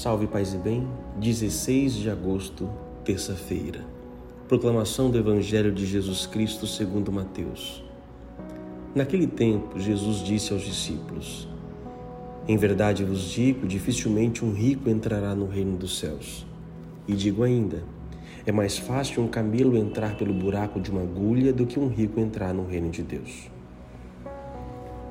[0.00, 2.70] Salve Paz e Bem, 16 de agosto,
[3.04, 3.84] terça-feira.
[4.46, 7.82] Proclamação do Evangelho de Jesus Cristo segundo Mateus.
[8.94, 11.48] Naquele tempo, Jesus disse aos discípulos:
[12.46, 16.46] Em verdade vos digo, dificilmente um rico entrará no reino dos céus.
[17.08, 17.82] E digo ainda:
[18.46, 22.20] é mais fácil um camelo entrar pelo buraco de uma agulha do que um rico
[22.20, 23.50] entrar no reino de Deus.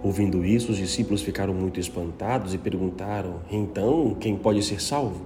[0.04, 5.26] Ouvindo isso, os discípulos ficaram muito espantados e perguntaram: Então, quem pode ser salvo?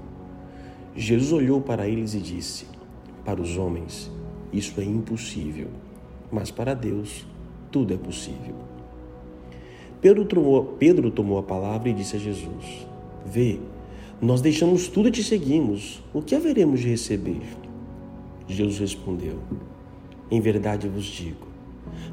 [0.95, 2.65] Jesus olhou para eles e disse:
[3.25, 4.09] Para os homens,
[4.51, 5.67] isso é impossível,
[6.31, 7.27] mas para Deus,
[7.69, 8.55] tudo é possível.
[9.99, 12.87] Pedro tomou, Pedro tomou a palavra e disse a Jesus:
[13.25, 13.59] Vê,
[14.21, 16.01] nós deixamos tudo e te seguimos.
[16.13, 17.41] O que haveremos de receber?
[18.47, 19.39] Jesus respondeu:
[20.29, 21.50] Em verdade vos digo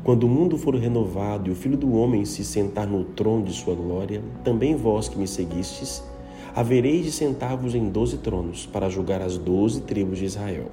[0.03, 3.53] quando o mundo for renovado e o Filho do Homem se sentar no trono de
[3.53, 6.03] sua glória, também vós que me seguistes,
[6.55, 10.71] havereis de sentar-vos em doze tronos para julgar as doze tribos de Israel.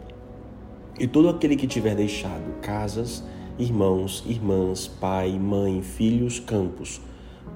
[0.97, 3.23] E todo aquele que tiver deixado casas,
[3.59, 7.01] irmãos, irmãs, pai, mãe, filhos, campos,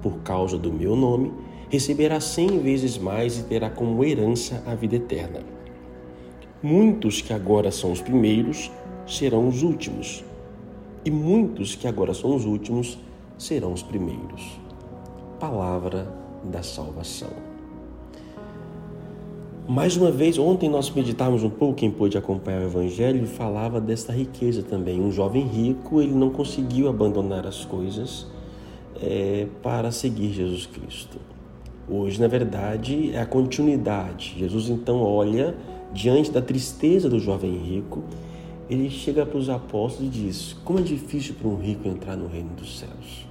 [0.02, 1.31] por causa do meu nome,
[1.69, 5.42] receberá cem vezes mais e terá como herança a vida eterna.
[6.61, 8.69] Muitos que agora são os primeiros
[9.08, 10.23] serão os últimos
[11.03, 12.97] e muitos que agora são os últimos
[13.38, 14.59] serão os primeiros.
[15.39, 16.11] Palavra
[16.44, 17.30] da salvação.
[19.67, 24.11] Mais uma vez, ontem nós meditávamos um pouco, quem pôde acompanhar o Evangelho, falava desta
[24.11, 25.00] riqueza também.
[25.00, 28.25] Um jovem rico, ele não conseguiu abandonar as coisas
[29.00, 31.20] é, para seguir Jesus Cristo.
[31.88, 34.36] Hoje, na verdade, é a continuidade.
[34.39, 35.55] Jesus então olha
[35.94, 38.03] diante da tristeza do jovem rico
[38.70, 42.28] ele chega para os apóstolos e diz: Como é difícil para um rico entrar no
[42.28, 43.28] reino dos céus,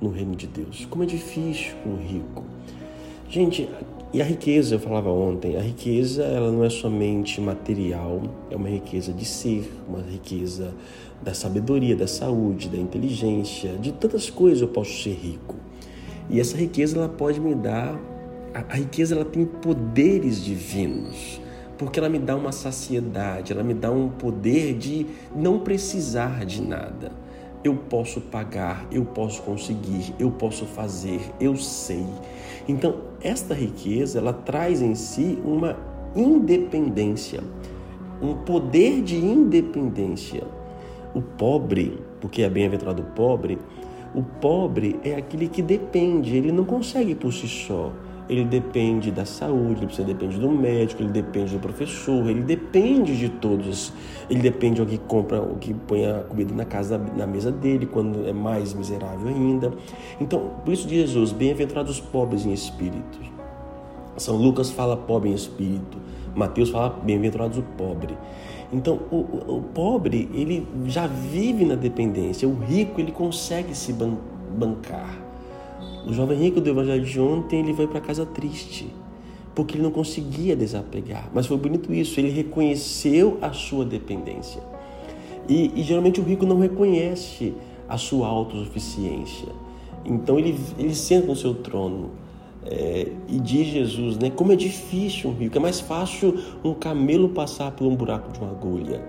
[0.00, 0.86] no reino de Deus.
[0.88, 2.44] Como é difícil para um rico.
[3.28, 3.68] Gente,
[4.14, 8.68] e a riqueza, eu falava ontem, a riqueza ela não é somente material, é uma
[8.68, 10.72] riqueza de ser, uma riqueza
[11.20, 15.56] da sabedoria, da saúde, da inteligência, de tantas coisas eu posso ser rico.
[16.30, 18.00] E essa riqueza ela pode me dar,
[18.54, 21.40] a, a riqueza ela tem poderes divinos
[21.78, 26.62] porque ela me dá uma saciedade, ela me dá um poder de não precisar de
[26.62, 27.12] nada.
[27.62, 32.06] Eu posso pagar, eu posso conseguir, eu posso fazer, eu sei.
[32.68, 35.76] Então, esta riqueza, ela traz em si uma
[36.14, 37.42] independência,
[38.22, 40.44] um poder de independência.
[41.14, 43.58] O pobre, porque é bem-aventurado o pobre,
[44.14, 47.92] o pobre é aquele que depende, ele não consegue por si só
[48.28, 53.28] ele depende da saúde, ele depende do médico, ele depende do professor, ele depende de
[53.28, 53.92] todos.
[54.28, 57.52] Ele depende de alguém que compra, o que põe a comida na casa, na mesa
[57.52, 59.72] dele, quando é mais miserável ainda.
[60.20, 63.20] Então, por isso de Jesus, bem-aventurados os pobres em espírito.
[64.16, 65.98] São Lucas fala pobre em espírito,
[66.34, 68.16] Mateus fala bem-aventurados o pobre.
[68.72, 73.92] Então, o, o, o, pobre, ele já vive na dependência, o rico, ele consegue se
[73.92, 74.16] ban
[74.56, 75.25] bancar.
[76.06, 78.86] O jovem rico do evangelho de ontem, ele foi para casa triste,
[79.56, 81.28] porque ele não conseguia desapegar.
[81.34, 84.62] Mas foi bonito isso, ele reconheceu a sua dependência.
[85.48, 87.54] E, e geralmente o rico não reconhece
[87.88, 89.48] a sua autossuficiência.
[90.04, 92.10] Então ele, ele senta no seu trono
[92.64, 97.30] é, e diz Jesus, né, como é difícil um rico, é mais fácil um camelo
[97.30, 99.02] passar por um buraco de uma agulha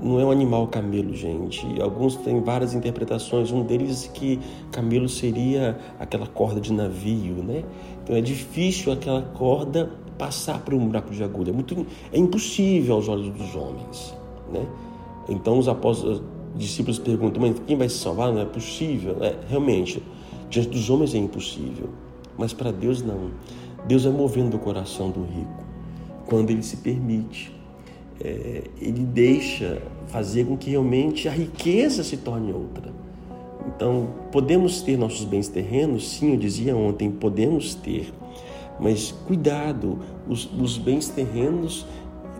[0.00, 1.80] não é um animal camelo, gente.
[1.80, 3.50] Alguns têm várias interpretações.
[3.50, 4.38] Um deles é que
[4.70, 7.64] camelo seria aquela corda de navio, né?
[8.02, 11.50] Então é difícil aquela corda passar por um buraco de agulha.
[11.50, 14.14] É, muito, é impossível aos olhos dos homens,
[14.52, 14.66] né?
[15.28, 18.32] Então os apóstolos, os discípulos perguntam, mas quem vai se salvar?
[18.32, 19.16] Não é possível.
[19.22, 20.02] É, realmente,
[20.50, 21.88] diante dos homens é impossível,
[22.36, 23.30] mas para Deus não.
[23.86, 25.64] Deus é movendo o coração do rico
[26.26, 27.55] quando ele se permite
[28.20, 32.92] é, ele deixa fazer com que realmente a riqueza se torne outra.
[33.66, 36.08] Então, podemos ter nossos bens terrenos?
[36.08, 38.12] Sim, eu dizia ontem, podemos ter.
[38.78, 39.98] Mas cuidado,
[40.28, 41.86] os, os bens terrenos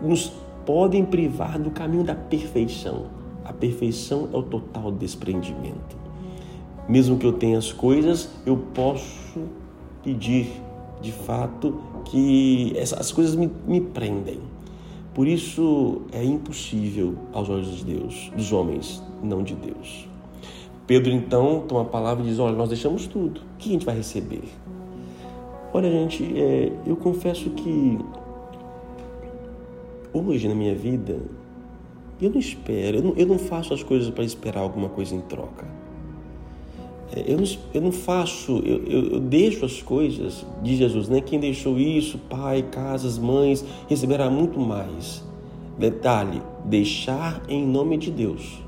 [0.01, 0.31] nos
[0.65, 3.05] podem privar do caminho da perfeição.
[3.43, 5.97] A perfeição é o total desprendimento.
[6.87, 9.41] Mesmo que eu tenha as coisas, eu posso
[10.03, 10.47] pedir
[11.01, 14.39] de fato que essas coisas me, me prendem.
[15.17, 20.07] Por isso é impossível aos olhos de Deus, dos homens, não de Deus.
[20.85, 23.83] Pedro então toma a palavra e diz: Olha, nós deixamos tudo, o que a gente
[23.83, 24.43] vai receber?
[25.73, 27.97] Olha, gente, é, eu confesso que
[30.13, 31.19] hoje na minha vida
[32.21, 35.21] eu não espero, eu não, eu não faço as coisas para esperar alguma coisa em
[35.21, 35.67] troca.
[37.15, 41.21] É, eu não, eu não faço, eu, eu, eu, deixo as coisas de Jesus, né?
[41.21, 45.23] Quem deixou isso, pai, casas, mães, receberá muito mais.
[45.77, 48.61] Detalhe: deixar em nome de Deus.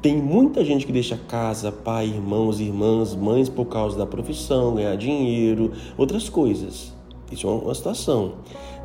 [0.00, 4.96] Tem muita gente que deixa casa, pai, irmãos, irmãs, mães por causa da profissão, ganhar
[4.96, 6.94] dinheiro, outras coisas.
[7.30, 8.36] Isso é uma situação.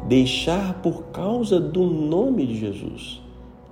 [0.10, 3.22] Deixar por causa do nome de Jesus.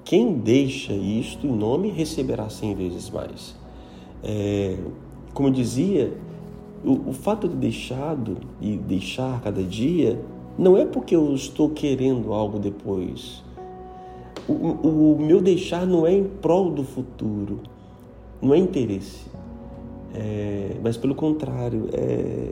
[0.06, 3.56] Quem deixa isto em nome receberá cem vezes mais.
[4.24, 4.78] É,
[5.34, 6.14] como eu dizia,
[6.84, 10.20] o, o fato de deixado e deixar cada dia
[10.58, 13.44] não é porque eu estou querendo algo depois.
[14.48, 17.62] O, o, o meu deixar não é em prol do futuro,
[18.42, 19.26] não é interesse,
[20.14, 22.50] é, mas pelo contrário, é,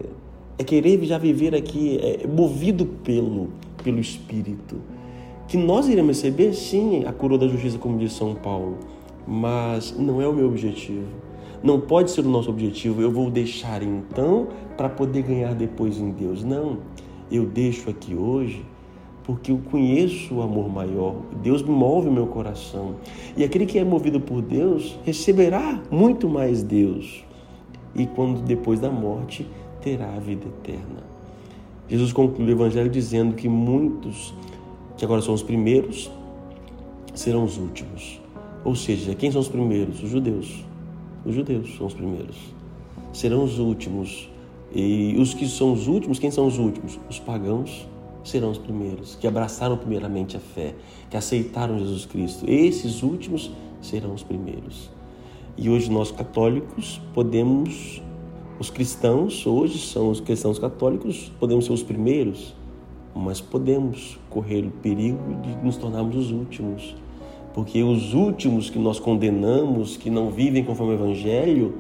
[0.57, 3.49] é, querer já viver aqui, é, movido pelo,
[3.83, 4.77] pelo Espírito.
[5.47, 8.77] Que nós iremos receber, sim, a coroa da justiça, como diz São Paulo,
[9.27, 11.07] mas não é o meu objetivo.
[11.63, 13.01] Não pode ser o nosso objetivo.
[13.01, 16.43] Eu vou deixar então para poder ganhar depois em Deus.
[16.43, 16.79] Não.
[17.31, 18.65] Eu deixo aqui hoje
[19.23, 21.15] porque eu conheço o amor maior.
[21.41, 22.95] Deus move o meu coração.
[23.37, 27.23] E aquele que é movido por Deus receberá muito mais Deus.
[27.95, 29.47] E quando depois da morte
[29.81, 31.03] terá a vida eterna.
[31.87, 34.33] Jesus conclui o evangelho dizendo que muitos
[34.97, 36.11] que agora são os primeiros
[37.13, 38.21] serão os últimos.
[38.63, 40.01] Ou seja, quem são os primeiros?
[40.01, 40.63] Os judeus.
[41.25, 42.37] Os judeus são os primeiros.
[43.13, 44.29] Serão os últimos.
[44.73, 46.99] E os que são os últimos, quem são os últimos?
[47.09, 47.87] Os pagãos
[48.23, 50.75] serão os primeiros, que abraçaram primeiramente a fé,
[51.09, 52.45] que aceitaram Jesus Cristo.
[52.49, 53.51] Esses últimos
[53.81, 54.89] serão os primeiros.
[55.57, 58.01] E hoje nós católicos podemos,
[58.59, 62.55] os cristãos hoje são os cristãos católicos, podemos ser os primeiros,
[63.13, 66.95] mas podemos correr o perigo de nos tornarmos os últimos.
[67.53, 71.75] Porque os últimos que nós condenamos, que não vivem conforme o Evangelho,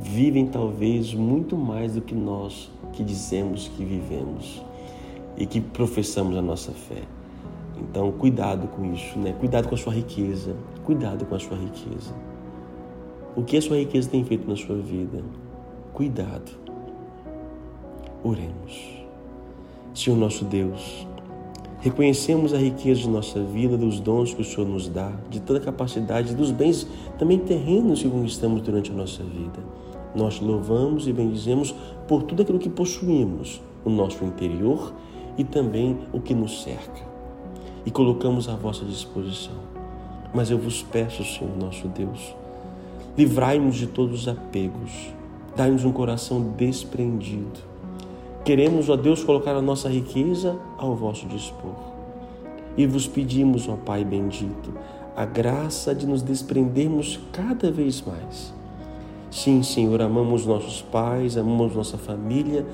[0.00, 4.62] vivem talvez muito mais do que nós que dizemos que vivemos
[5.36, 7.02] e que professamos a nossa fé.
[7.78, 9.34] Então, cuidado com isso, né?
[9.38, 12.14] Cuidado com a sua riqueza, cuidado com a sua riqueza.
[13.36, 15.22] O que a sua riqueza tem feito na sua vida?
[15.92, 16.52] Cuidado.
[18.24, 18.96] Oremos.
[19.94, 21.06] Senhor nosso Deus,
[21.86, 25.60] reconhecemos a riqueza de nossa vida, dos dons que o Senhor nos dá, de toda
[25.60, 26.84] a capacidade, dos bens
[27.16, 29.60] também terrenos que conquistamos durante a nossa vida.
[30.12, 31.72] Nós louvamos e bendizemos
[32.08, 34.92] por tudo aquilo que possuímos, o nosso interior
[35.38, 37.06] e também o que nos cerca.
[37.84, 39.54] E colocamos à vossa disposição.
[40.34, 42.34] Mas eu vos peço, Senhor nosso Deus,
[43.16, 44.90] livrai-nos de todos os apegos,
[45.54, 47.60] dai-nos um coração desprendido.
[48.46, 51.74] Queremos, ó Deus, colocar a nossa riqueza ao vosso dispor.
[52.76, 54.72] E vos pedimos, ó Pai bendito,
[55.16, 58.54] a graça de nos desprendermos cada vez mais.
[59.32, 62.64] Sim, Senhor, amamos nossos pais, amamos nossa família,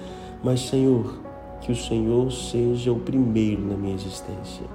[0.45, 1.19] mas, Senhor,
[1.63, 4.67] que o Senhor seja o primeiro na minha existência.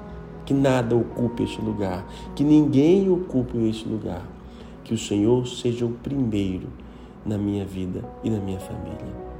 [0.47, 4.27] Que nada ocupe este lugar, que ninguém ocupe este lugar.
[4.83, 6.69] Que o Senhor seja o primeiro
[7.23, 9.37] na minha vida e na minha família.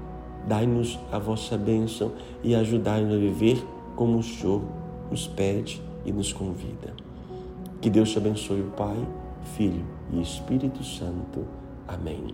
[0.48, 3.64] Dai-nos a vossa bênção e ajudai-nos a viver
[3.96, 4.62] como o Senhor
[5.12, 6.94] nos pede e nos convida.
[7.82, 8.98] Que Deus te abençoe, Pai,
[9.56, 11.46] Filho e Espírito Santo.
[11.88, 12.34] Amém.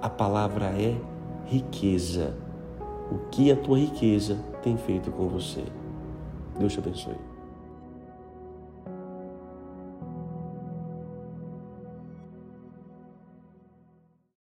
[0.00, 0.96] A palavra é
[1.46, 2.34] riqueza.
[3.10, 5.64] O que a tua riqueza tem feito com você.
[6.58, 7.31] Deus te abençoe.